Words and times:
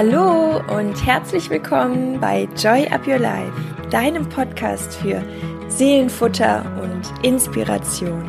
Hallo 0.00 0.60
und 0.76 0.94
herzlich 1.04 1.50
willkommen 1.50 2.20
bei 2.20 2.46
Joy 2.56 2.86
Up 2.86 3.04
Your 3.04 3.18
Life, 3.18 3.52
deinem 3.90 4.28
Podcast 4.28 4.94
für 4.94 5.20
Seelenfutter 5.66 6.64
und 6.80 7.02
Inspiration. 7.24 8.22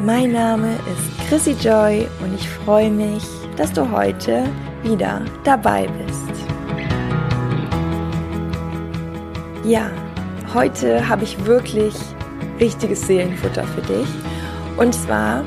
Mein 0.00 0.30
Name 0.30 0.76
ist 0.92 1.28
Chrissy 1.28 1.56
Joy 1.60 2.06
und 2.22 2.32
ich 2.36 2.48
freue 2.48 2.88
mich, 2.88 3.24
dass 3.56 3.72
du 3.72 3.90
heute 3.90 4.44
wieder 4.84 5.24
dabei 5.42 5.88
bist. 5.88 6.46
Ja, 9.64 9.90
heute 10.54 11.08
habe 11.08 11.24
ich 11.24 11.46
wirklich 11.46 11.96
richtiges 12.60 13.04
Seelenfutter 13.08 13.64
für 13.64 13.82
dich. 13.82 14.06
Und 14.76 14.94
zwar 14.94 15.44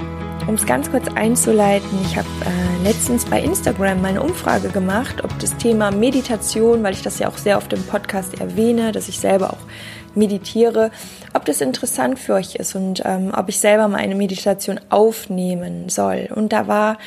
um 0.49 0.55
es 0.55 0.65
ganz 0.65 0.89
kurz 0.89 1.07
einzuleiten, 1.13 1.99
ich 2.01 2.17
habe 2.17 2.27
äh, 2.43 2.83
letztens 2.83 3.23
bei 3.25 3.39
Instagram 3.39 4.01
meine 4.01 4.23
Umfrage 4.23 4.69
gemacht, 4.69 5.23
ob 5.23 5.37
das 5.37 5.55
Thema 5.57 5.91
Meditation, 5.91 6.81
weil 6.81 6.93
ich 6.93 7.03
das 7.03 7.19
ja 7.19 7.27
auch 7.27 7.37
sehr 7.37 7.57
oft 7.57 7.71
im 7.71 7.83
Podcast 7.83 8.41
erwähne, 8.41 8.91
dass 8.91 9.07
ich 9.09 9.19
selber 9.19 9.51
auch 9.51 10.15
meditiere, 10.15 10.89
ob 11.35 11.45
das 11.45 11.61
interessant 11.61 12.17
für 12.17 12.33
euch 12.33 12.55
ist 12.55 12.73
und 12.73 13.03
ähm, 13.05 13.31
ob 13.37 13.47
ich 13.47 13.59
selber 13.59 13.87
mal 13.87 13.99
eine 13.99 14.15
Meditation 14.15 14.79
aufnehmen 14.89 15.87
soll. 15.87 16.29
Und 16.33 16.51
da 16.51 16.67
war 16.67 16.97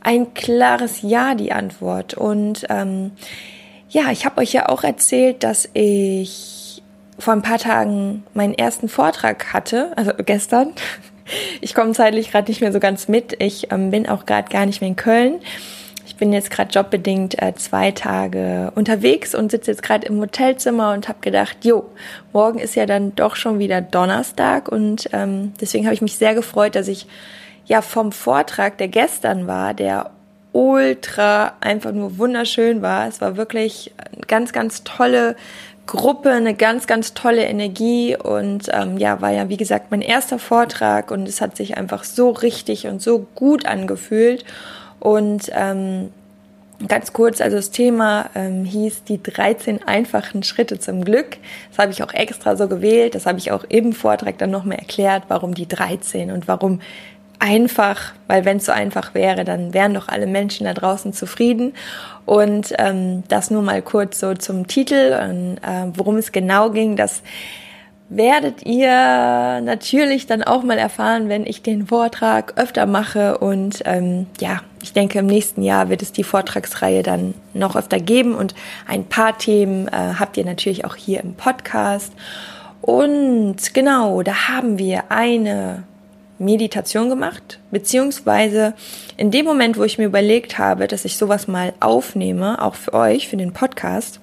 ein 0.00 0.34
klares 0.34 1.00
Ja 1.02 1.36
die 1.36 1.52
Antwort. 1.52 2.14
Und 2.14 2.66
ähm, 2.68 3.12
ja, 3.90 4.10
ich 4.10 4.26
habe 4.26 4.40
euch 4.40 4.52
ja 4.52 4.68
auch 4.68 4.82
erzählt, 4.82 5.44
dass 5.44 5.68
ich 5.72 6.82
vor 7.16 7.32
ein 7.32 7.42
paar 7.42 7.58
Tagen 7.58 8.24
meinen 8.34 8.54
ersten 8.54 8.88
Vortrag 8.88 9.52
hatte, 9.52 9.92
also 9.96 10.10
gestern 10.24 10.72
ich 11.60 11.74
komme 11.74 11.92
zeitlich 11.92 12.30
gerade 12.30 12.50
nicht 12.50 12.60
mehr 12.60 12.72
so 12.72 12.80
ganz 12.80 13.08
mit. 13.08 13.40
Ich 13.40 13.70
ähm, 13.72 13.90
bin 13.90 14.08
auch 14.08 14.26
gerade 14.26 14.48
gar 14.50 14.66
nicht 14.66 14.80
mehr 14.80 14.88
in 14.88 14.96
Köln. 14.96 15.40
Ich 16.06 16.16
bin 16.16 16.32
jetzt 16.32 16.50
gerade 16.50 16.70
jobbedingt 16.70 17.40
äh, 17.40 17.54
zwei 17.54 17.90
Tage 17.90 18.72
unterwegs 18.74 19.34
und 19.34 19.50
sitze 19.50 19.70
jetzt 19.70 19.82
gerade 19.82 20.06
im 20.06 20.20
Hotelzimmer 20.20 20.92
und 20.92 21.08
habe 21.08 21.18
gedacht, 21.20 21.58
jo, 21.64 21.84
morgen 22.32 22.58
ist 22.58 22.74
ja 22.74 22.86
dann 22.86 23.14
doch 23.14 23.36
schon 23.36 23.58
wieder 23.58 23.80
Donnerstag 23.80 24.68
und 24.68 25.08
ähm, 25.12 25.52
deswegen 25.60 25.84
habe 25.84 25.94
ich 25.94 26.02
mich 26.02 26.16
sehr 26.16 26.34
gefreut, 26.34 26.74
dass 26.74 26.88
ich 26.88 27.06
ja 27.66 27.82
vom 27.82 28.10
Vortrag, 28.10 28.78
der 28.78 28.88
gestern 28.88 29.46
war, 29.46 29.74
der 29.74 30.10
ultra 30.52 31.52
einfach 31.60 31.92
nur 31.92 32.18
wunderschön 32.18 32.82
war. 32.82 33.06
Es 33.06 33.20
war 33.20 33.36
wirklich 33.36 33.92
ganz, 34.26 34.52
ganz 34.52 34.82
tolle 34.84 35.36
Gruppe 35.88 36.30
eine 36.30 36.54
ganz, 36.54 36.86
ganz 36.86 37.14
tolle 37.14 37.44
Energie 37.46 38.16
und 38.16 38.68
ähm, 38.72 38.98
ja, 38.98 39.20
war 39.20 39.30
ja 39.30 39.48
wie 39.48 39.56
gesagt 39.56 39.90
mein 39.90 40.02
erster 40.02 40.38
Vortrag 40.38 41.10
und 41.10 41.26
es 41.26 41.40
hat 41.40 41.56
sich 41.56 41.76
einfach 41.76 42.04
so 42.04 42.30
richtig 42.30 42.86
und 42.86 43.02
so 43.02 43.26
gut 43.34 43.66
angefühlt 43.66 44.44
und 45.00 45.50
ähm, 45.52 46.10
Ganz 46.86 47.12
kurz, 47.12 47.40
also 47.40 47.56
das 47.56 47.72
Thema 47.72 48.30
ähm, 48.36 48.64
hieß 48.64 49.02
die 49.02 49.20
13 49.20 49.82
einfachen 49.82 50.44
Schritte 50.44 50.78
zum 50.78 51.04
Glück. 51.04 51.38
Das 51.70 51.80
habe 51.80 51.90
ich 51.90 52.04
auch 52.04 52.14
extra 52.14 52.54
so 52.54 52.68
gewählt. 52.68 53.16
Das 53.16 53.26
habe 53.26 53.38
ich 53.38 53.50
auch 53.50 53.64
im 53.64 53.92
Vortrag 53.92 54.38
dann 54.38 54.52
nochmal 54.52 54.78
erklärt, 54.78 55.24
warum 55.26 55.54
die 55.54 55.66
13 55.66 56.30
und 56.30 56.46
warum 56.46 56.80
einfach, 57.38 58.12
weil 58.26 58.44
wenn 58.44 58.58
es 58.58 58.66
so 58.66 58.72
einfach 58.72 59.14
wäre, 59.14 59.44
dann 59.44 59.72
wären 59.74 59.94
doch 59.94 60.08
alle 60.08 60.26
Menschen 60.26 60.64
da 60.64 60.74
draußen 60.74 61.12
zufrieden. 61.12 61.74
Und 62.26 62.74
ähm, 62.78 63.24
das 63.28 63.50
nur 63.50 63.62
mal 63.62 63.82
kurz 63.82 64.20
so 64.20 64.34
zum 64.34 64.66
Titel 64.66 65.18
und 65.22 65.58
äh, 65.58 65.90
worum 65.94 66.16
es 66.16 66.32
genau 66.32 66.70
ging, 66.70 66.96
das 66.96 67.22
werdet 68.10 68.64
ihr 68.64 68.88
natürlich 69.60 70.26
dann 70.26 70.42
auch 70.42 70.62
mal 70.62 70.78
erfahren, 70.78 71.28
wenn 71.28 71.44
ich 71.44 71.62
den 71.62 71.86
Vortrag 71.86 72.54
öfter 72.56 72.86
mache. 72.86 73.38
Und 73.38 73.82
ähm, 73.84 74.26
ja, 74.40 74.60
ich 74.82 74.92
denke, 74.92 75.18
im 75.18 75.26
nächsten 75.26 75.62
Jahr 75.62 75.90
wird 75.90 76.02
es 76.02 76.12
die 76.12 76.24
Vortragsreihe 76.24 77.02
dann 77.02 77.34
noch 77.52 77.76
öfter 77.76 78.00
geben. 78.00 78.34
Und 78.34 78.54
ein 78.86 79.04
paar 79.04 79.36
Themen 79.36 79.88
äh, 79.88 80.14
habt 80.18 80.36
ihr 80.36 80.44
natürlich 80.44 80.84
auch 80.84 80.96
hier 80.96 81.22
im 81.22 81.34
Podcast. 81.34 82.12
Und 82.80 83.74
genau, 83.74 84.22
da 84.22 84.48
haben 84.48 84.78
wir 84.78 85.10
eine 85.10 85.82
Meditation 86.38 87.08
gemacht, 87.08 87.58
beziehungsweise 87.70 88.74
in 89.16 89.30
dem 89.30 89.44
Moment, 89.44 89.76
wo 89.76 89.84
ich 89.84 89.98
mir 89.98 90.06
überlegt 90.06 90.58
habe, 90.58 90.86
dass 90.86 91.04
ich 91.04 91.16
sowas 91.16 91.48
mal 91.48 91.72
aufnehme, 91.80 92.62
auch 92.62 92.74
für 92.74 92.94
euch, 92.94 93.28
für 93.28 93.36
den 93.36 93.52
Podcast, 93.52 94.20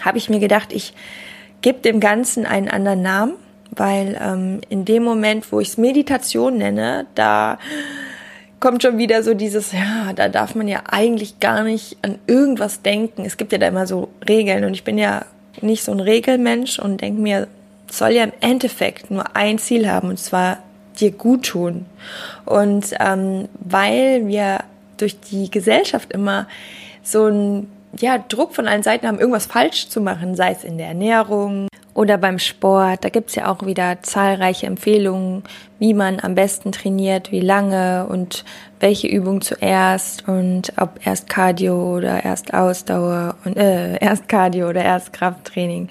habe 0.00 0.18
ich 0.18 0.30
mir 0.30 0.40
gedacht, 0.40 0.72
ich 0.72 0.94
gebe 1.60 1.80
dem 1.80 2.00
Ganzen 2.00 2.46
einen 2.46 2.68
anderen 2.68 3.02
Namen, 3.02 3.34
weil 3.70 4.18
ähm, 4.20 4.60
in 4.68 4.84
dem 4.84 5.02
Moment, 5.02 5.50
wo 5.52 5.60
ich 5.60 5.68
es 5.68 5.78
Meditation 5.78 6.58
nenne, 6.58 7.06
da 7.14 7.58
kommt 8.60 8.82
schon 8.82 8.98
wieder 8.98 9.22
so 9.22 9.34
dieses, 9.34 9.72
ja, 9.72 10.12
da 10.14 10.28
darf 10.28 10.54
man 10.54 10.68
ja 10.68 10.84
eigentlich 10.90 11.40
gar 11.40 11.62
nicht 11.62 11.98
an 12.02 12.18
irgendwas 12.26 12.82
denken. 12.82 13.24
Es 13.24 13.36
gibt 13.36 13.52
ja 13.52 13.58
da 13.58 13.68
immer 13.68 13.86
so 13.86 14.08
Regeln 14.26 14.64
und 14.64 14.74
ich 14.74 14.84
bin 14.84 14.98
ja 14.98 15.24
nicht 15.60 15.84
so 15.84 15.92
ein 15.92 16.00
Regelmensch 16.00 16.78
und 16.78 17.00
denke 17.00 17.20
mir, 17.20 17.48
soll 17.90 18.10
ja 18.10 18.24
im 18.24 18.32
Endeffekt 18.40 19.10
nur 19.10 19.36
ein 19.36 19.58
Ziel 19.58 19.88
haben 19.88 20.08
und 20.08 20.18
zwar 20.18 20.58
dir 20.96 21.12
gut 21.12 21.46
tun. 21.46 21.86
Und 22.44 22.94
ähm, 23.00 23.48
weil 23.60 24.26
wir 24.26 24.60
durch 24.96 25.20
die 25.20 25.50
Gesellschaft 25.50 26.12
immer 26.12 26.46
so 27.02 27.26
ein 27.26 27.70
ja, 27.98 28.18
Druck 28.18 28.54
von 28.54 28.68
allen 28.68 28.82
Seiten 28.82 29.06
haben, 29.06 29.18
irgendwas 29.18 29.46
falsch 29.46 29.88
zu 29.88 30.00
machen, 30.00 30.34
sei 30.34 30.52
es 30.52 30.64
in 30.64 30.78
der 30.78 30.88
Ernährung 30.88 31.68
oder 31.94 32.18
beim 32.18 32.38
Sport. 32.38 33.04
Da 33.04 33.08
gibt's 33.08 33.34
ja 33.34 33.50
auch 33.50 33.64
wieder 33.64 34.02
zahlreiche 34.02 34.66
Empfehlungen, 34.66 35.44
wie 35.78 35.94
man 35.94 36.20
am 36.20 36.34
besten 36.34 36.72
trainiert, 36.72 37.32
wie 37.32 37.40
lange 37.40 38.06
und 38.06 38.44
welche 38.80 39.08
Übung 39.08 39.40
zuerst 39.40 40.28
und 40.28 40.72
ob 40.76 41.06
erst 41.06 41.28
Cardio 41.28 41.96
oder 41.96 42.24
erst 42.24 42.52
Ausdauer 42.52 43.36
und 43.44 43.56
äh, 43.56 43.96
erst 44.00 44.28
Cardio 44.28 44.68
oder 44.68 44.84
erst 44.84 45.12
Krafttraining. 45.12 45.88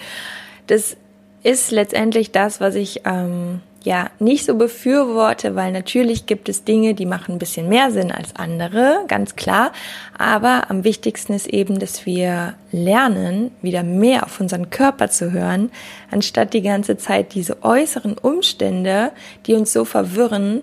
Das 0.68 0.96
ist 1.44 1.72
letztendlich 1.72 2.32
das, 2.32 2.60
was 2.60 2.76
ich 2.76 3.02
ähm, 3.06 3.62
ja 3.86 4.10
nicht 4.20 4.46
so 4.46 4.56
befürworte, 4.56 5.56
weil 5.56 5.72
natürlich 5.72 6.26
gibt 6.26 6.50
es 6.50 6.64
Dinge, 6.64 6.94
die 6.94 7.06
machen 7.06 7.36
ein 7.36 7.40
bisschen 7.40 7.70
mehr 7.70 7.92
Sinn 7.92 8.12
als 8.12 8.36
andere, 8.36 9.06
ganz 9.08 9.36
klar. 9.36 9.72
Aber 10.18 10.70
am 10.70 10.84
wichtigsten 10.84 11.34
ist 11.34 11.48
eben, 11.48 11.80
dass 11.80 12.06
wir 12.06 12.56
lernen, 12.72 13.52
wieder 13.62 13.84
mehr 13.84 14.26
auf 14.26 14.40
unseren 14.40 14.70
Körper 14.70 15.10
zu 15.10 15.32
hören, 15.32 15.72
anstatt 16.12 16.54
die 16.54 16.62
ganze 16.62 16.98
Zeit 16.98 17.34
diese 17.34 17.64
äußeren 17.64 18.18
Umstände, 18.18 19.12
die 19.46 19.54
uns 19.54 19.72
so 19.72 19.86
verwirren, 19.86 20.62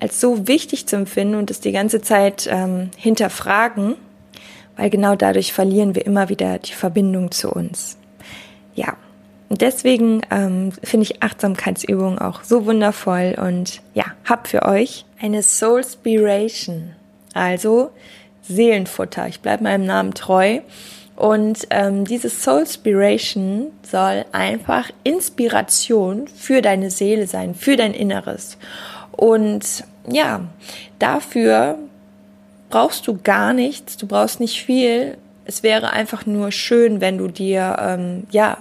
als 0.00 0.20
so 0.20 0.46
wichtig 0.46 0.86
zu 0.86 0.96
empfinden 0.96 1.36
und 1.36 1.50
es 1.50 1.60
die 1.60 1.72
ganze 1.72 2.02
Zeit 2.02 2.48
ähm, 2.50 2.90
hinterfragen, 2.96 3.94
weil 4.76 4.90
genau 4.90 5.16
dadurch 5.16 5.52
verlieren 5.52 5.94
wir 5.94 6.04
immer 6.04 6.28
wieder 6.28 6.58
die 6.58 6.74
Verbindung 6.74 7.30
zu 7.30 7.50
uns. 7.50 7.96
Ja, 8.74 8.96
deswegen 9.50 10.22
ähm, 10.30 10.72
finde 10.82 11.04
ich 11.04 11.22
Achtsamkeitsübungen 11.22 12.18
auch 12.18 12.42
so 12.42 12.66
wundervoll 12.66 13.36
und 13.40 13.80
ja, 13.94 14.04
hab 14.24 14.48
für 14.48 14.64
euch 14.64 15.04
eine 15.20 15.42
Soulspiration, 15.42 16.92
also 17.34 17.90
Seelenfutter. 18.42 19.28
Ich 19.28 19.40
bleibe 19.40 19.64
meinem 19.64 19.86
Namen 19.86 20.14
treu. 20.14 20.60
Und 21.16 21.66
ähm, 21.70 22.04
diese 22.04 22.28
Soulspiration 22.28 23.68
soll 23.82 24.26
einfach 24.32 24.90
Inspiration 25.02 26.28
für 26.28 26.60
deine 26.60 26.90
Seele 26.90 27.26
sein, 27.26 27.54
für 27.54 27.76
dein 27.76 27.94
Inneres. 27.94 28.58
Und 29.12 29.84
ja, 30.06 30.42
dafür 30.98 31.78
brauchst 32.68 33.06
du 33.06 33.18
gar 33.22 33.54
nichts, 33.54 33.96
du 33.96 34.06
brauchst 34.06 34.40
nicht 34.40 34.62
viel. 34.62 35.16
Es 35.46 35.62
wäre 35.62 35.90
einfach 35.90 36.26
nur 36.26 36.52
schön, 36.52 37.00
wenn 37.00 37.16
du 37.16 37.28
dir 37.28 37.76
ähm, 37.80 38.24
ja 38.30 38.58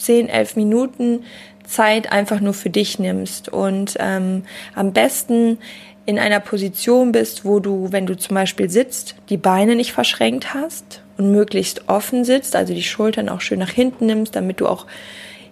10, 0.00 0.28
11 0.28 0.56
Minuten 0.56 1.24
Zeit 1.66 2.10
einfach 2.10 2.40
nur 2.40 2.54
für 2.54 2.70
dich 2.70 2.98
nimmst 2.98 3.48
und 3.48 3.96
ähm, 4.00 4.42
am 4.74 4.92
besten 4.92 5.58
in 6.06 6.18
einer 6.18 6.40
Position 6.40 7.12
bist, 7.12 7.44
wo 7.44 7.60
du, 7.60 7.92
wenn 7.92 8.06
du 8.06 8.16
zum 8.16 8.34
Beispiel 8.34 8.68
sitzt, 8.68 9.14
die 9.28 9.36
Beine 9.36 9.76
nicht 9.76 9.92
verschränkt 9.92 10.54
hast 10.54 11.02
und 11.16 11.30
möglichst 11.30 11.88
offen 11.88 12.24
sitzt, 12.24 12.56
also 12.56 12.74
die 12.74 12.82
Schultern 12.82 13.28
auch 13.28 13.40
schön 13.40 13.60
nach 13.60 13.70
hinten 13.70 14.06
nimmst, 14.06 14.34
damit 14.34 14.60
du 14.60 14.66
auch 14.66 14.86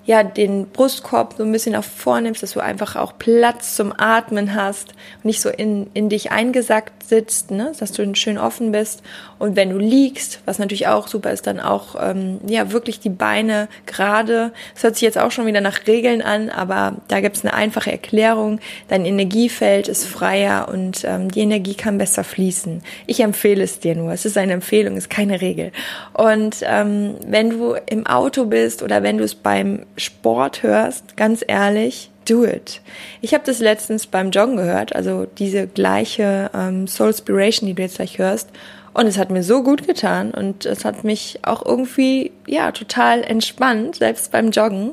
ja, 0.08 0.22
den 0.22 0.70
Brustkorb 0.70 1.34
so 1.36 1.44
ein 1.44 1.52
bisschen 1.52 1.72
nach 1.72 1.84
vorne 1.84 2.22
nimmst, 2.22 2.42
dass 2.42 2.52
du 2.52 2.60
einfach 2.60 2.96
auch 2.96 3.18
Platz 3.18 3.76
zum 3.76 3.92
Atmen 3.94 4.54
hast 4.54 4.94
und 5.16 5.26
nicht 5.26 5.42
so 5.42 5.50
in, 5.50 5.90
in 5.92 6.08
dich 6.08 6.32
eingesackt 6.32 7.02
sitzt, 7.02 7.50
ne? 7.50 7.72
dass 7.78 7.92
du 7.92 8.14
schön 8.14 8.38
offen 8.38 8.72
bist. 8.72 9.02
Und 9.38 9.54
wenn 9.54 9.68
du 9.68 9.76
liegst, 9.76 10.40
was 10.46 10.58
natürlich 10.58 10.88
auch 10.88 11.08
super 11.08 11.30
ist, 11.30 11.46
dann 11.46 11.60
auch 11.60 11.94
ähm, 12.00 12.40
ja 12.46 12.72
wirklich 12.72 13.00
die 13.00 13.10
Beine 13.10 13.68
gerade. 13.84 14.52
Das 14.72 14.82
hört 14.82 14.94
sich 14.94 15.02
jetzt 15.02 15.18
auch 15.18 15.30
schon 15.30 15.44
wieder 15.44 15.60
nach 15.60 15.86
Regeln 15.86 16.22
an, 16.22 16.48
aber 16.48 16.96
da 17.08 17.20
gibt 17.20 17.36
es 17.36 17.44
eine 17.44 17.52
einfache 17.52 17.92
Erklärung. 17.92 18.60
Dein 18.88 19.04
Energiefeld 19.04 19.88
ist 19.88 20.06
freier 20.06 20.68
und 20.72 21.04
ähm, 21.04 21.30
die 21.30 21.40
Energie 21.40 21.74
kann 21.74 21.98
besser 21.98 22.24
fließen. 22.24 22.82
Ich 23.06 23.20
empfehle 23.20 23.62
es 23.62 23.78
dir 23.78 23.94
nur. 23.94 24.12
Es 24.12 24.24
ist 24.24 24.38
eine 24.38 24.54
Empfehlung, 24.54 24.96
ist 24.96 25.10
keine 25.10 25.42
Regel. 25.42 25.70
Und 26.14 26.56
ähm, 26.62 27.16
wenn 27.26 27.50
du 27.50 27.76
im 27.84 28.06
Auto 28.06 28.46
bist 28.46 28.82
oder 28.82 29.02
wenn 29.02 29.18
du 29.18 29.24
es 29.24 29.34
beim 29.34 29.84
Sport 29.98 30.62
hörst, 30.62 31.16
ganz 31.16 31.44
ehrlich, 31.46 32.10
do 32.28 32.44
it. 32.44 32.80
Ich 33.20 33.34
habe 33.34 33.44
das 33.44 33.60
letztens 33.60 34.06
beim 34.06 34.30
Joggen 34.30 34.56
gehört, 34.56 34.94
also 34.94 35.26
diese 35.38 35.66
gleiche 35.66 36.50
ähm, 36.54 36.86
Soul 36.86 37.08
Inspiration, 37.08 37.66
die 37.66 37.74
du 37.74 37.82
jetzt 37.82 37.96
gleich 37.96 38.18
hörst. 38.18 38.48
Und 38.94 39.06
es 39.06 39.18
hat 39.18 39.30
mir 39.30 39.42
so 39.42 39.62
gut 39.62 39.86
getan 39.86 40.32
und 40.32 40.66
es 40.66 40.84
hat 40.84 41.04
mich 41.04 41.38
auch 41.42 41.64
irgendwie, 41.64 42.32
ja, 42.46 42.72
total 42.72 43.22
entspannt, 43.22 43.96
selbst 43.96 44.32
beim 44.32 44.50
Joggen. 44.50 44.92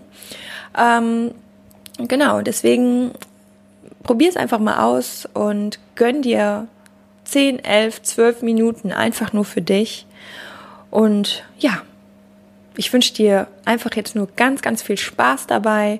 Ähm, 0.78 1.31
genau, 1.98 2.42
deswegen 2.42 3.12
probier 4.04 4.30
es 4.30 4.38
einfach 4.38 4.60
mal 4.60 4.84
aus 4.84 5.28
und 5.34 5.80
gönn 5.96 6.22
dir 6.22 6.68
10, 7.24 7.63
11, 7.63 8.04
12 8.04 8.42
Minuten 8.44 8.92
einfach 8.92 9.34
nur 9.34 9.46
für 9.46 9.62
dich. 9.62 10.06
Und 10.92 11.44
ja, 11.58 11.81
ich 12.77 12.92
wünsche 12.94 13.13
dir 13.13 13.48
einfach 13.66 13.95
jetzt 13.95 14.16
nur 14.16 14.27
ganz, 14.36 14.62
ganz 14.62 14.81
viel 14.81 14.98
Spaß 14.98 15.48
dabei 15.48 16.00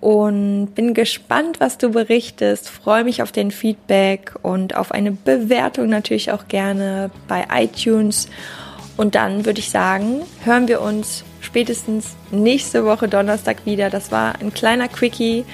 und 0.00 0.74
bin 0.74 0.92
gespannt, 0.92 1.60
was 1.60 1.78
du 1.78 1.90
berichtest. 1.90 2.68
Freue 2.68 3.04
mich 3.04 3.22
auf 3.22 3.32
den 3.32 3.50
Feedback 3.50 4.34
und 4.42 4.76
auf 4.76 4.92
eine 4.92 5.12
Bewertung 5.12 5.88
natürlich 5.88 6.30
auch 6.30 6.46
gerne 6.48 7.10
bei 7.26 7.46
iTunes. 7.50 8.28
Und 8.96 9.14
dann 9.14 9.46
würde 9.46 9.60
ich 9.60 9.70
sagen, 9.70 10.20
hören 10.44 10.68
wir 10.68 10.82
uns 10.82 11.24
spätestens 11.40 12.16
nächste 12.30 12.84
Woche 12.84 13.08
Donnerstag 13.08 13.64
wieder. 13.64 13.90
Das 13.90 14.12
war 14.12 14.34
ein 14.40 14.52
kleiner 14.52 14.88
Quickie, 14.88 15.44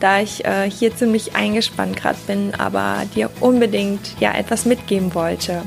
da 0.00 0.20
ich 0.20 0.44
äh, 0.44 0.70
hier 0.70 0.96
ziemlich 0.96 1.36
eingespannt 1.36 1.96
gerade 1.96 2.18
bin, 2.26 2.54
aber 2.54 3.02
dir 3.14 3.30
unbedingt 3.40 4.18
ja 4.18 4.32
etwas 4.32 4.64
mitgeben 4.64 5.14
wollte. 5.14 5.62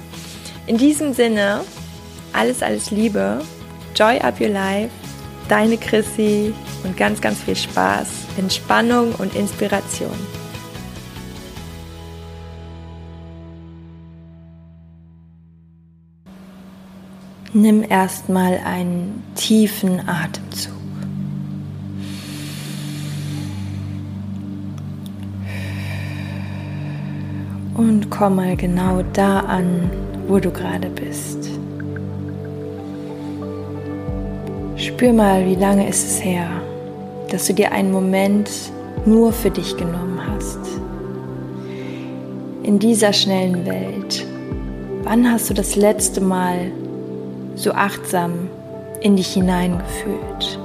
In 0.66 0.78
diesem 0.78 1.14
Sinne, 1.14 1.62
alles, 2.34 2.64
alles 2.64 2.90
Liebe, 2.90 3.42
Joy 3.96 4.20
Up 4.20 4.40
Your 4.40 4.50
Life, 4.50 4.90
deine 5.48 5.78
Chrissy 5.78 6.54
und 6.84 6.98
ganz, 6.98 7.22
ganz 7.22 7.42
viel 7.42 7.56
Spaß, 7.56 8.08
Entspannung 8.38 9.14
und 9.16 9.36
Inspiration. 9.36 10.12
Nimm 17.56 17.84
erstmal 17.88 18.60
einen 18.66 19.24
tiefen 19.36 20.00
Atemzug. 20.08 20.74
Und 27.76 28.10
komm 28.10 28.38
mal 28.38 28.56
genau 28.56 29.04
da 29.14 29.42
an, 29.42 29.92
wo 30.28 30.40
du 30.40 30.50
gerade 30.50 30.90
bist. 30.90 31.53
Spür 34.94 35.12
mal, 35.12 35.44
wie 35.48 35.56
lange 35.56 35.90
ist 35.90 36.06
es 36.06 36.24
her, 36.24 36.48
dass 37.32 37.48
du 37.48 37.56
dir 37.56 37.72
einen 37.72 37.92
Moment 37.92 38.48
nur 39.08 39.34
für 39.34 39.50
dich 39.50 39.76
genommen 39.76 40.20
hast. 40.24 40.60
In 42.62 42.78
dieser 42.78 43.12
schnellen 43.12 43.66
Welt, 43.66 44.24
wann 45.02 45.30
hast 45.32 45.50
du 45.50 45.56
das 45.56 45.76
letzte 45.76 46.22
Mal 46.22 46.72
so 47.56 47.72
achtsam 47.72 48.50
in 49.02 49.16
dich 49.16 49.34
hineingefühlt. 49.34 50.60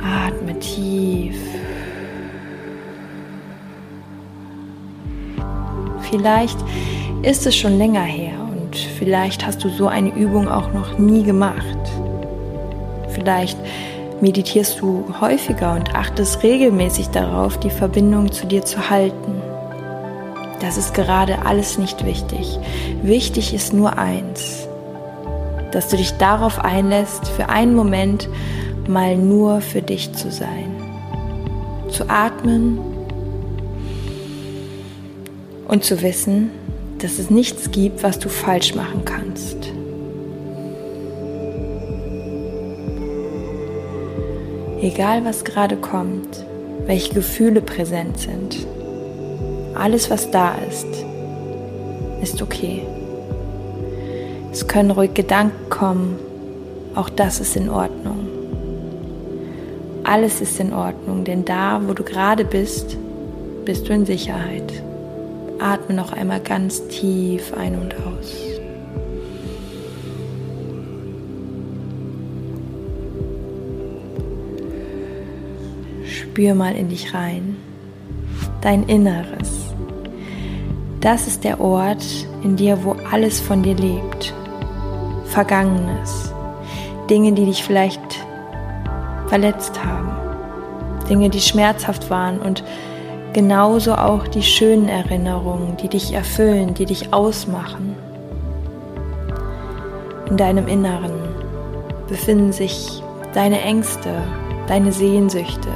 Atme 0.00 0.56
tief. 0.60 1.36
Vielleicht 6.08 6.58
ist 7.22 7.44
es 7.48 7.56
schon 7.56 7.78
länger 7.78 8.04
her 8.04 8.43
vielleicht 8.76 9.46
hast 9.46 9.64
du 9.64 9.68
so 9.68 9.88
eine 9.88 10.14
Übung 10.14 10.48
auch 10.48 10.72
noch 10.72 10.98
nie 10.98 11.22
gemacht. 11.22 11.78
Vielleicht 13.08 13.58
meditierst 14.20 14.80
du 14.80 15.04
häufiger 15.20 15.74
und 15.74 15.94
achtest 15.94 16.42
regelmäßig 16.42 17.08
darauf, 17.08 17.58
die 17.58 17.70
Verbindung 17.70 18.32
zu 18.32 18.46
dir 18.46 18.64
zu 18.64 18.90
halten. 18.90 19.42
Das 20.60 20.76
ist 20.76 20.94
gerade 20.94 21.44
alles 21.44 21.78
nicht 21.78 22.04
wichtig. 22.04 22.58
Wichtig 23.02 23.52
ist 23.52 23.72
nur 23.72 23.98
eins, 23.98 24.66
dass 25.72 25.88
du 25.88 25.96
dich 25.96 26.12
darauf 26.12 26.58
einlässt, 26.58 27.28
für 27.28 27.48
einen 27.48 27.74
Moment 27.74 28.28
mal 28.88 29.16
nur 29.16 29.60
für 29.60 29.82
dich 29.82 30.12
zu 30.12 30.30
sein. 30.30 30.70
Zu 31.90 32.08
atmen 32.08 32.78
und 35.68 35.84
zu 35.84 36.02
wissen, 36.02 36.50
dass 37.04 37.18
es 37.18 37.28
nichts 37.28 37.70
gibt, 37.70 38.02
was 38.02 38.18
du 38.18 38.30
falsch 38.30 38.74
machen 38.74 39.04
kannst. 39.04 39.58
Egal 44.80 45.22
was 45.26 45.44
gerade 45.44 45.76
kommt, 45.76 46.46
welche 46.86 47.12
Gefühle 47.12 47.60
präsent 47.60 48.18
sind, 48.18 48.66
alles, 49.74 50.08
was 50.10 50.30
da 50.30 50.54
ist, 50.66 50.86
ist 52.22 52.40
okay. 52.40 52.80
Es 54.50 54.66
können 54.66 54.90
ruhig 54.90 55.12
Gedanken 55.12 55.68
kommen, 55.68 56.18
auch 56.94 57.10
das 57.10 57.38
ist 57.38 57.54
in 57.54 57.68
Ordnung. 57.68 58.28
Alles 60.04 60.40
ist 60.40 60.58
in 60.58 60.72
Ordnung, 60.72 61.24
denn 61.24 61.44
da, 61.44 61.82
wo 61.86 61.92
du 61.92 62.02
gerade 62.02 62.46
bist, 62.46 62.96
bist 63.66 63.86
du 63.90 63.92
in 63.92 64.06
Sicherheit. 64.06 64.72
Atme 65.58 65.94
noch 65.94 66.12
einmal 66.12 66.40
ganz 66.40 66.86
tief 66.88 67.52
ein 67.54 67.78
und 67.78 67.94
aus. 67.94 68.34
Spür 76.06 76.54
mal 76.54 76.74
in 76.74 76.88
dich 76.88 77.14
rein, 77.14 77.56
dein 78.60 78.82
Inneres. 78.84 79.64
Das 81.00 81.26
ist 81.26 81.44
der 81.44 81.60
Ort 81.60 82.04
in 82.42 82.56
dir, 82.56 82.82
wo 82.82 82.96
alles 83.10 83.40
von 83.40 83.62
dir 83.62 83.74
lebt. 83.74 84.32
Vergangenes. 85.26 86.32
Dinge, 87.10 87.32
die 87.32 87.44
dich 87.44 87.62
vielleicht 87.62 88.00
verletzt 89.26 89.84
haben. 89.84 90.10
Dinge, 91.08 91.28
die 91.28 91.40
schmerzhaft 91.40 92.08
waren 92.08 92.38
und 92.38 92.64
genauso 93.34 93.94
auch 93.94 94.26
die 94.28 94.42
schönen 94.42 94.88
Erinnerungen, 94.88 95.76
die 95.76 95.88
dich 95.88 96.14
erfüllen, 96.14 96.72
die 96.72 96.86
dich 96.86 97.12
ausmachen. 97.12 97.96
In 100.30 100.38
deinem 100.38 100.66
Inneren 100.66 101.12
befinden 102.08 102.52
sich 102.52 103.02
deine 103.34 103.60
Ängste, 103.60 104.10
deine 104.68 104.92
Sehnsüchte, 104.92 105.68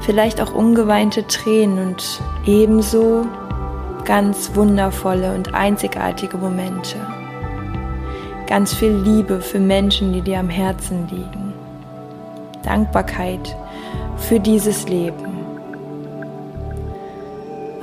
vielleicht 0.00 0.40
auch 0.40 0.54
ungeweinte 0.54 1.26
Tränen 1.26 1.88
und 1.88 2.20
ebenso 2.46 3.26
ganz 4.04 4.54
wundervolle 4.54 5.34
und 5.34 5.52
einzigartige 5.52 6.36
Momente. 6.36 6.96
Ganz 8.46 8.72
viel 8.72 8.92
Liebe 8.92 9.40
für 9.40 9.58
Menschen, 9.58 10.12
die 10.12 10.20
dir 10.20 10.38
am 10.38 10.50
Herzen 10.50 11.08
liegen. 11.10 11.54
Dankbarkeit 12.62 13.56
für 14.16 14.38
dieses 14.38 14.88
Leben. 14.88 15.33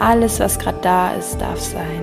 Alles, 0.01 0.39
was 0.39 0.57
gerade 0.57 0.79
da 0.81 1.11
ist, 1.11 1.39
darf 1.39 1.59
sein. 1.59 2.01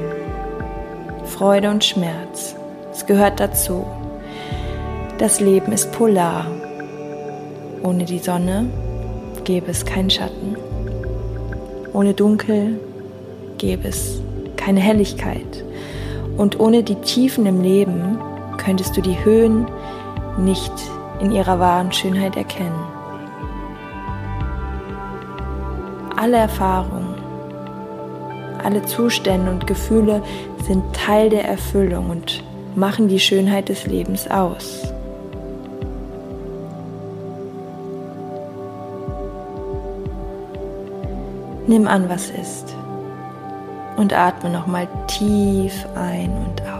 Freude 1.24 1.68
und 1.68 1.82
Schmerz. 1.82 2.54
Es 2.92 3.04
gehört 3.04 3.40
dazu. 3.40 3.84
Das 5.18 5.40
Leben 5.40 5.72
ist 5.72 5.90
polar. 5.90 6.46
Ohne 7.82 8.04
die 8.04 8.20
Sonne 8.20 8.66
gäbe 9.42 9.72
es 9.72 9.84
keinen 9.84 10.10
Schatten. 10.10 10.56
Ohne 11.92 12.14
Dunkel 12.14 12.78
gäbe 13.58 13.88
es 13.88 14.20
keine 14.56 14.78
Helligkeit. 14.78 15.64
Und 16.36 16.60
ohne 16.60 16.84
die 16.84 17.00
Tiefen 17.00 17.46
im 17.46 17.62
Leben 17.62 18.16
könntest 18.58 18.96
du 18.96 19.00
die 19.00 19.24
Höhen 19.24 19.66
nicht 20.38 20.72
in 21.18 21.32
ihrer 21.32 21.58
wahren 21.58 21.90
Schönheit 21.90 22.36
erkennen. 22.36 22.78
Alle 26.16 26.36
Erfahrungen, 26.36 26.97
alle 28.68 28.84
Zustände 28.84 29.50
und 29.50 29.66
Gefühle 29.66 30.22
sind 30.66 30.84
Teil 30.92 31.30
der 31.30 31.46
Erfüllung 31.46 32.10
und 32.10 32.44
machen 32.76 33.08
die 33.08 33.18
Schönheit 33.18 33.70
des 33.70 33.87
Lebens 33.87 34.30
aus. 34.30 34.92
Nimm 41.66 41.88
an, 41.88 42.10
was 42.10 42.28
ist 42.28 42.76
und 43.96 44.12
atme 44.12 44.50
nochmal 44.50 44.87
tief 45.06 45.87
ein 45.94 46.30
und 46.30 46.60
aus. 46.60 46.78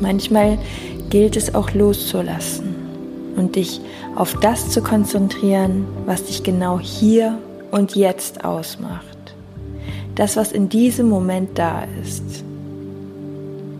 Manchmal 0.00 0.58
gilt 1.12 1.36
es 1.36 1.54
auch 1.54 1.72
loszulassen 1.72 2.74
und 3.36 3.56
dich 3.56 3.82
auf 4.16 4.32
das 4.40 4.70
zu 4.70 4.80
konzentrieren, 4.82 5.84
was 6.06 6.24
dich 6.24 6.42
genau 6.42 6.80
hier 6.80 7.38
und 7.70 7.94
Jetzt 7.94 8.46
ausmacht. 8.46 9.34
Das, 10.14 10.36
was 10.36 10.52
in 10.52 10.70
diesem 10.70 11.10
Moment 11.10 11.58
da 11.58 11.84
ist. 12.02 12.24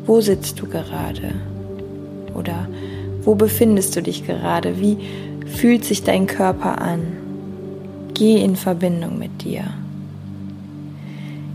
Wo 0.05 0.21
sitzt 0.21 0.61
du 0.61 0.67
gerade? 0.67 1.33
Oder 2.35 2.69
wo 3.23 3.35
befindest 3.35 3.97
du 3.97 4.03
dich 4.03 4.27
gerade? 4.27 4.79
Wie 4.79 4.99
fühlt 5.47 5.87
sich 5.87 6.03
dein 6.05 6.27
Körper 6.27 6.83
an? 6.83 7.01
Geh 8.13 8.45
in 8.45 8.57
Verbindung 8.57 9.19
mit 9.19 9.43
dir. 9.43 9.65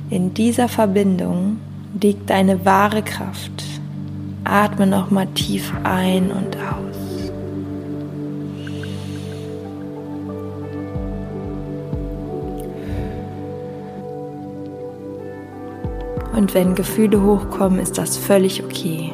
In 0.10 0.34
dieser 0.34 0.70
Verbindung 0.70 1.58
liegt 2.02 2.32
deine 2.32 2.66
wahre 2.66 3.04
Kraft. 3.04 3.77
Atme 4.50 4.88
nochmal 4.88 5.28
tief 5.28 5.72
ein 5.84 6.32
und 6.32 6.56
aus. 6.58 6.98
Und 16.38 16.54
wenn 16.54 16.76
Gefühle 16.76 17.22
hochkommen, 17.24 17.80
ist 17.80 17.98
das 17.98 18.16
völlig 18.16 18.64
okay. 18.64 19.12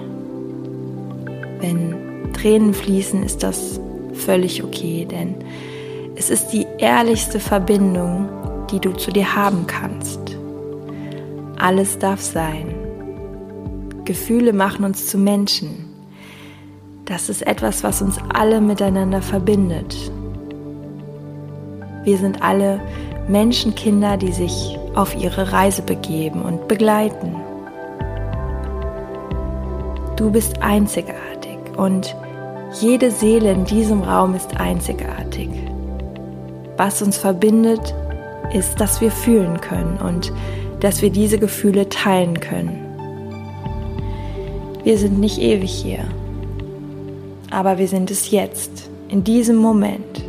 Wenn 1.61 2.33
Tränen 2.33 2.73
fließen, 2.73 3.23
ist 3.23 3.43
das 3.43 3.79
völlig 4.13 4.63
okay, 4.63 5.07
denn 5.09 5.35
es 6.15 6.29
ist 6.29 6.49
die 6.49 6.67
ehrlichste 6.77 7.39
Verbindung, 7.39 8.27
die 8.71 8.79
du 8.79 8.91
zu 8.91 9.11
dir 9.11 9.35
haben 9.35 9.65
kannst. 9.67 10.19
Alles 11.57 11.97
darf 11.97 12.21
sein. 12.21 12.82
Gefühle 14.05 14.53
machen 14.53 14.86
uns 14.86 15.07
zu 15.07 15.17
Menschen. 15.17 15.89
Das 17.05 17.29
ist 17.29 17.45
etwas, 17.45 17.83
was 17.83 18.01
uns 18.01 18.17
alle 18.33 18.62
miteinander 18.62 19.22
verbindet. 19.22 19.95
Wir 22.03 22.17
sind 22.17 22.41
alle 22.41 22.81
Menschenkinder, 23.27 24.17
die 24.17 24.31
sich 24.31 24.77
auf 24.93 25.15
ihre 25.15 25.51
Reise 25.51 25.81
begeben 25.81 26.41
und 26.41 26.67
begleiten. 26.67 27.36
Du 30.17 30.31
bist 30.31 30.62
einzigartig 30.62 31.57
und 31.77 32.15
jede 32.81 33.12
Seele 33.12 33.51
in 33.51 33.65
diesem 33.65 34.01
Raum 34.01 34.36
ist 34.36 34.57
einzigartig. 34.57 35.50
Was 36.77 37.01
uns 37.01 37.17
verbindet, 37.17 37.93
ist, 38.53 38.79
dass 38.79 39.01
wir 39.01 39.12
fühlen 39.12 39.62
können 39.62 39.98
und 39.98 40.31
dass 40.79 41.01
wir 41.01 41.10
diese 41.10 41.39
Gefühle 41.39 41.89
teilen 41.89 42.39
können. 42.39 42.92
Wir 44.83 44.97
sind 44.97 45.17
nicht 45.17 45.39
ewig 45.39 45.71
hier, 45.71 46.03
aber 47.49 47.77
wir 47.77 47.87
sind 47.87 48.11
es 48.11 48.31
jetzt, 48.31 48.89
in 49.07 49.23
diesem 49.23 49.55
Moment. 49.55 50.25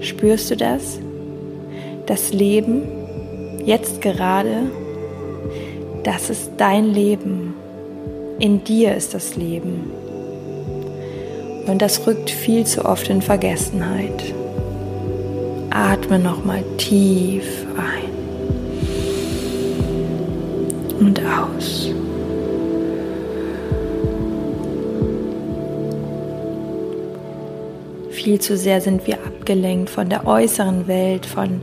Spürst 0.00 0.50
du 0.52 0.56
das? 0.56 1.00
Das 2.06 2.32
Leben, 2.32 2.82
jetzt 3.64 4.00
gerade, 4.00 4.70
das 6.04 6.30
ist 6.30 6.52
dein 6.56 6.94
Leben. 6.94 7.54
In 8.38 8.62
dir 8.62 8.94
ist 8.94 9.14
das 9.14 9.34
Leben. 9.34 9.90
Und 11.66 11.82
das 11.82 12.06
rückt 12.06 12.30
viel 12.30 12.64
zu 12.64 12.84
oft 12.84 13.08
in 13.10 13.20
Vergessenheit. 13.20 14.34
Atme 15.70 16.20
nochmal 16.20 16.62
tief 16.76 17.66
ein 17.76 18.08
und 21.00 21.20
aus. 21.20 21.90
Viel 28.18 28.40
zu 28.40 28.56
sehr 28.56 28.80
sind 28.80 29.06
wir 29.06 29.14
abgelenkt 29.24 29.90
von 29.90 30.08
der 30.08 30.26
äußeren 30.26 30.88
Welt, 30.88 31.24
von 31.24 31.60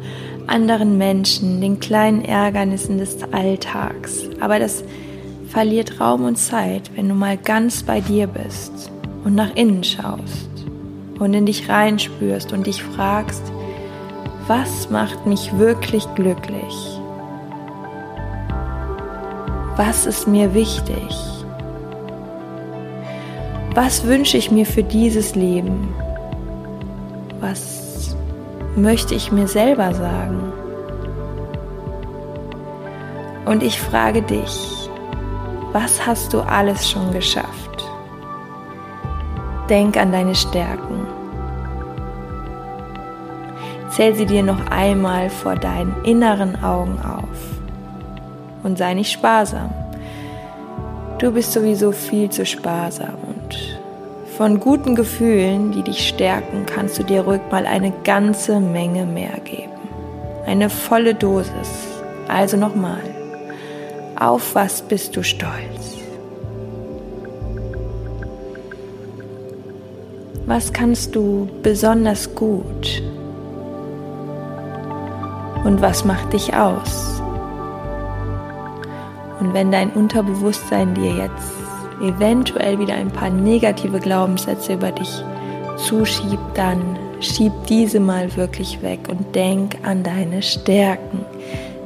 anderen 0.47 0.97
Menschen, 0.97 1.59
den 1.59 1.81
kleinen 1.81 2.24
Ärgernissen 2.24 2.97
des 2.97 3.17
Alltags. 3.33 4.29
Aber 4.39 4.57
das 4.57 4.85
verliert 5.50 6.00
Raum 6.00 6.24
und 6.24 6.38
Zeit, 6.38 6.91
wenn 6.95 7.09
du 7.09 7.13
mal 7.13 7.35
ganz 7.35 7.83
bei 7.83 8.00
dir 8.00 8.27
bist 8.27 8.89
und 9.25 9.35
nach 9.35 9.53
innen 9.57 9.83
schaust 9.83 10.50
und 11.19 11.33
in 11.33 11.45
dich 11.45 11.67
reinspürst 11.67 12.53
und 12.53 12.67
dich 12.67 12.81
fragst, 12.81 13.43
was 14.47 14.89
macht 14.89 15.25
mich 15.25 15.57
wirklich 15.57 16.07
glücklich? 16.15 16.74
Was 19.75 20.05
ist 20.05 20.25
mir 20.25 20.53
wichtig? 20.53 21.17
Was 23.74 24.05
wünsche 24.05 24.38
ich 24.38 24.51
mir 24.51 24.65
für 24.65 24.83
dieses 24.83 25.35
Leben? 25.35 25.93
Was 27.55 28.15
möchte 28.75 29.15
ich 29.15 29.31
mir 29.31 29.47
selber 29.47 29.93
sagen? 29.93 30.51
Und 33.45 33.63
ich 33.63 33.79
frage 33.79 34.21
dich, 34.21 34.89
was 35.71 36.05
hast 36.05 36.33
du 36.33 36.41
alles 36.41 36.89
schon 36.89 37.12
geschafft? 37.12 37.85
Denk 39.69 39.95
an 39.97 40.12
deine 40.12 40.35
Stärken. 40.35 41.07
Zähl 43.89 44.13
sie 44.15 44.25
dir 44.25 44.43
noch 44.43 44.69
einmal 44.69 45.29
vor 45.29 45.55
deinen 45.55 46.03
inneren 46.03 46.62
Augen 46.62 47.00
auf 47.00 48.63
und 48.63 48.77
sei 48.77 48.93
nicht 48.93 49.12
sparsam. 49.12 49.74
Du 51.19 51.31
bist 51.31 51.53
sowieso 51.53 51.93
viel 51.93 52.29
zu 52.29 52.45
sparsam 52.45 53.15
und 53.25 53.79
von 54.37 54.59
guten 54.59 54.95
Gefühlen, 54.95 55.71
die 55.71 55.81
dich 55.81 56.07
stärken, 56.07 56.65
kannst 56.65 56.99
du 56.99 57.03
dir 57.03 57.21
ruhig 57.21 57.41
mal 57.51 57.65
eine 57.65 57.93
ganze 58.03 58.59
Menge 58.59 59.05
mehr 59.05 59.39
geben. 59.45 59.71
Eine 60.45 60.69
volle 60.69 61.15
Dosis. 61.15 61.87
Also 62.27 62.57
nochmal. 62.57 63.01
Auf 64.19 64.53
was 64.55 64.81
bist 64.81 65.15
du 65.15 65.23
stolz? 65.23 65.95
Was 70.45 70.73
kannst 70.73 71.15
du 71.15 71.47
besonders 71.63 72.35
gut? 72.35 73.01
Und 75.63 75.81
was 75.81 76.03
macht 76.03 76.33
dich 76.33 76.53
aus? 76.53 77.21
Und 79.39 79.53
wenn 79.53 79.71
dein 79.71 79.91
Unterbewusstsein 79.91 80.93
dir 80.93 81.11
jetzt 81.13 81.64
eventuell 82.01 82.79
wieder 82.79 82.93
ein 82.93 83.11
paar 83.11 83.29
negative 83.29 83.99
Glaubenssätze 83.99 84.73
über 84.73 84.91
dich 84.91 85.23
zuschiebt, 85.77 86.39
dann 86.55 86.81
schieb 87.19 87.51
diese 87.67 87.99
mal 87.99 88.35
wirklich 88.35 88.81
weg 88.81 89.07
und 89.09 89.35
denk 89.35 89.77
an 89.83 90.03
deine 90.03 90.41
Stärken. 90.41 91.25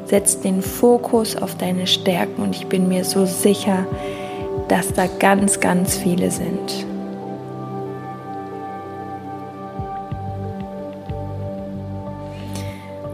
Setz 0.06 0.42
den 0.42 0.62
Fokus 0.62 1.36
auf 1.36 1.56
deine 1.56 1.86
Stärken 1.86 2.42
und 2.42 2.56
ich 2.56 2.68
bin 2.68 2.88
mir 2.88 3.06
so 3.06 3.26
sicher, 3.26 3.86
dass 4.68 4.94
da 4.94 5.08
ganz, 5.20 5.60
ganz 5.60 5.98
viele 5.98 6.32
sind. 6.32 6.86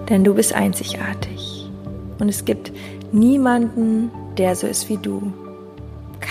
Denn 0.09 0.23
du 0.23 0.33
bist 0.33 0.53
einzigartig. 0.53 1.69
Und 2.19 2.29
es 2.29 2.45
gibt 2.45 2.71
niemanden, 3.11 4.11
der 4.37 4.55
so 4.55 4.67
ist 4.67 4.87
wie 4.89 4.97
du. 4.97 5.33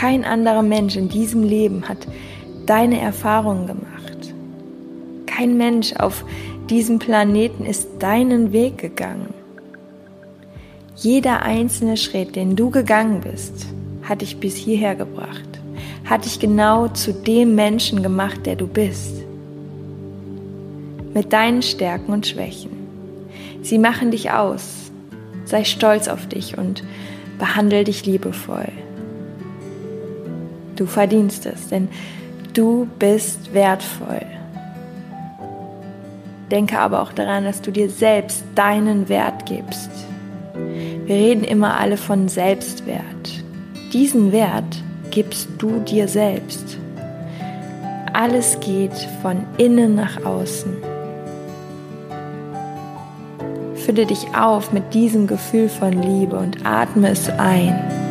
Kein 0.04 0.26
anderer 0.26 0.60
Mensch 0.60 0.96
in 0.96 1.08
diesem 1.08 1.42
Leben 1.42 1.88
hat 1.88 2.06
deine 2.66 3.00
Erfahrungen 3.00 3.66
gemacht. 3.66 4.34
Kein 5.24 5.56
Mensch 5.56 5.94
auf 5.94 6.26
diesem 6.68 6.98
Planeten 6.98 7.64
ist 7.64 7.88
deinen 8.00 8.52
Weg 8.52 8.76
gegangen. 8.76 9.32
Jeder 10.94 11.40
einzelne 11.40 11.96
Schritt, 11.96 12.36
den 12.36 12.54
du 12.54 12.68
gegangen 12.68 13.22
bist, 13.22 13.68
hat 14.02 14.20
dich 14.20 14.36
bis 14.40 14.56
hierher 14.56 14.94
gebracht, 14.94 15.48
hat 16.04 16.26
dich 16.26 16.38
genau 16.38 16.88
zu 16.88 17.14
dem 17.14 17.54
Menschen 17.54 18.02
gemacht, 18.02 18.44
der 18.44 18.56
du 18.56 18.66
bist. 18.66 19.22
Mit 21.14 21.32
deinen 21.32 21.62
Stärken 21.62 22.12
und 22.12 22.26
Schwächen. 22.26 22.72
Sie 23.62 23.78
machen 23.78 24.10
dich 24.10 24.32
aus. 24.32 24.92
Sei 25.46 25.64
stolz 25.64 26.08
auf 26.08 26.26
dich 26.26 26.58
und 26.58 26.84
behandle 27.38 27.84
dich 27.84 28.04
liebevoll. 28.04 28.68
Du 30.76 30.86
verdienst 30.86 31.46
es, 31.46 31.68
denn 31.68 31.88
du 32.52 32.88
bist 32.98 33.52
wertvoll. 33.54 34.26
Denke 36.50 36.78
aber 36.78 37.02
auch 37.02 37.12
daran, 37.12 37.44
dass 37.44 37.62
du 37.62 37.70
dir 37.70 37.88
selbst 37.88 38.44
deinen 38.54 39.08
Wert 39.08 39.46
gibst. 39.46 39.90
Wir 41.06 41.16
reden 41.16 41.44
immer 41.44 41.78
alle 41.78 41.96
von 41.96 42.28
Selbstwert. 42.28 43.42
Diesen 43.92 44.32
Wert 44.32 44.82
gibst 45.10 45.48
du 45.58 45.80
dir 45.80 46.08
selbst. 46.08 46.78
Alles 48.12 48.58
geht 48.60 48.94
von 49.22 49.44
innen 49.58 49.94
nach 49.94 50.24
außen. 50.24 50.72
Fülle 53.74 54.06
dich 54.06 54.34
auf 54.34 54.72
mit 54.72 54.94
diesem 54.94 55.26
Gefühl 55.26 55.68
von 55.68 55.92
Liebe 55.92 56.36
und 56.36 56.64
atme 56.64 57.10
es 57.10 57.28
ein. 57.28 58.03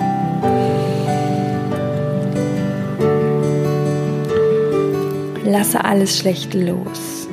Lasse 5.54 5.86
alles 5.86 6.18
Schlechte 6.18 6.66
los. 6.66 7.28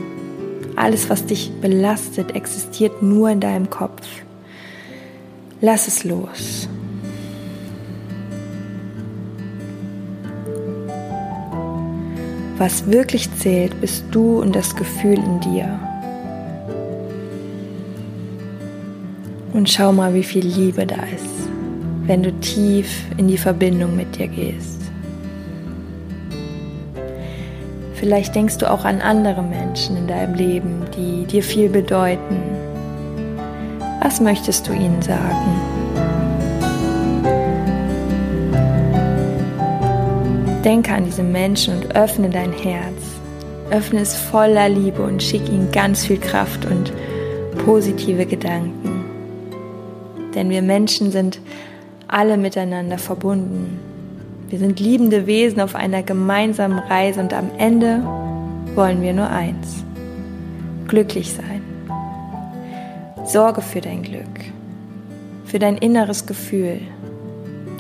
alles, 0.77 1.09
was 1.09 1.25
dich 1.25 1.51
belastet, 1.63 2.35
existiert 2.35 3.03
nur 3.03 3.31
in 3.31 3.41
deinem 3.41 3.71
Kopf. 3.71 4.07
Lass 5.63 5.89
es 5.89 6.05
los. 6.05 6.69
Was 12.59 12.87
wirklich 12.91 13.35
zählt, 13.37 13.81
bist 13.81 14.05
du 14.11 14.43
und 14.43 14.55
das 14.55 14.77
Gefühl 14.77 15.19
in 15.19 15.41
dir. 15.41 15.81
Und 19.55 19.71
schau 19.71 19.93
mal, 19.93 20.13
wie 20.13 20.25
viel 20.25 20.45
Liebe 20.45 20.85
da 20.87 21.03
ist, 21.15 21.49
wenn 22.05 22.23
du 22.23 22.33
tief 22.41 23.07
in 23.17 23.29
die 23.29 23.39
Verbindung 23.39 23.97
mit 23.97 24.19
dir 24.19 24.29
gehst. 24.29 24.80
Vielleicht 28.01 28.35
denkst 28.35 28.57
du 28.57 28.71
auch 28.71 28.87
an 28.87 29.03
andere 29.03 29.43
Menschen 29.43 29.95
in 29.95 30.07
deinem 30.07 30.33
Leben, 30.33 30.87
die 30.97 31.27
dir 31.27 31.43
viel 31.43 31.69
bedeuten. 31.69 32.41
Was 34.03 34.23
möchtest 34.23 34.67
du 34.67 34.73
ihnen 34.73 35.03
sagen? 35.03 35.61
Denke 40.65 40.95
an 40.95 41.05
diese 41.05 41.23
Menschen 41.23 41.75
und 41.75 41.95
öffne 41.95 42.31
dein 42.31 42.55
Herz. 42.55 43.03
Öffne 43.71 44.01
es 44.01 44.17
voller 44.17 44.71
Liebe 44.71 45.03
und 45.03 45.23
schick 45.23 45.47
ihnen 45.51 45.71
ganz 45.71 46.07
viel 46.07 46.19
Kraft 46.19 46.65
und 46.65 46.95
positive 47.67 48.25
Gedanken. 48.25 49.05
Denn 50.35 50.49
wir 50.49 50.63
Menschen 50.63 51.13
sind 51.13 51.39
alle 52.09 52.39
miteinander 52.39 52.97
verbunden. 52.97 53.90
Wir 54.51 54.59
sind 54.59 54.81
liebende 54.81 55.29
Wesen 55.29 55.61
auf 55.61 55.77
einer 55.77 56.03
gemeinsamen 56.03 56.81
Reise 56.81 57.21
und 57.21 57.33
am 57.33 57.53
Ende 57.57 58.03
wollen 58.75 59.01
wir 59.01 59.13
nur 59.13 59.31
eins. 59.31 59.85
Glücklich 60.89 61.33
sein. 61.33 61.63
Sorge 63.25 63.63
für 63.63 63.81
dein 63.81 64.03
Glück, 64.03 64.41
für 65.45 65.61
dein 65.61 65.77
inneres 65.77 66.27
Gefühl, 66.27 66.81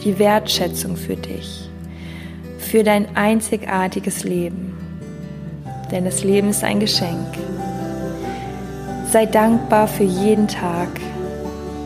die 0.05 0.21
Wertschätzung 0.21 0.95
für 0.97 1.17
dich, 1.17 1.69
für 2.59 2.85
dein 2.85 3.17
einzigartiges 3.17 4.23
Leben. 4.23 4.73
Denn 5.91 6.05
das 6.05 6.23
Leben 6.23 6.50
ist 6.50 6.62
ein 6.62 6.79
Geschenk. 6.79 7.37
Sei 9.11 9.27
dankbar 9.27 9.89
für 9.89 10.05
jeden 10.05 10.47
Tag, 10.47 10.89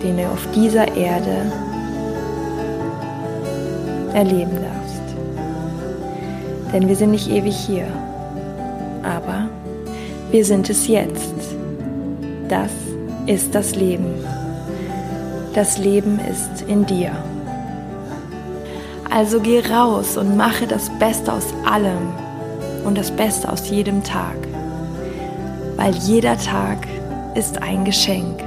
den 0.02 0.18
du 0.18 0.26
auf 0.26 0.46
dieser 0.54 0.94
Erde 0.94 1.50
erleben 4.14 4.58
darfst. 4.62 5.02
Denn 6.72 6.88
wir 6.88 6.96
sind 6.96 7.10
nicht 7.10 7.30
ewig 7.30 7.54
hier, 7.54 7.86
aber 9.02 9.48
wir 10.30 10.44
sind 10.44 10.70
es 10.70 10.88
jetzt. 10.88 11.34
Das 12.48 12.70
ist 13.26 13.54
das 13.54 13.74
Leben. 13.74 14.14
Das 15.54 15.78
Leben 15.78 16.18
ist 16.18 16.62
in 16.68 16.84
dir. 16.86 17.12
Also 19.10 19.38
geh 19.38 19.60
raus 19.60 20.16
und 20.16 20.36
mache 20.36 20.66
das 20.66 20.90
Beste 20.98 21.32
aus 21.32 21.46
allem 21.64 22.12
und 22.84 22.98
das 22.98 23.10
Beste 23.12 23.48
aus 23.48 23.70
jedem 23.70 24.02
Tag, 24.02 24.36
weil 25.76 25.94
jeder 25.94 26.36
Tag 26.36 26.78
ist 27.36 27.62
ein 27.62 27.84
Geschenk. 27.84 28.42